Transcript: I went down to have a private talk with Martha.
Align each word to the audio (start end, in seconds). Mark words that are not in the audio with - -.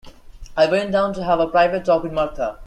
I 0.57 0.65
went 0.65 0.91
down 0.91 1.13
to 1.13 1.23
have 1.23 1.39
a 1.39 1.45
private 1.45 1.85
talk 1.85 2.01
with 2.01 2.11
Martha. 2.11 2.57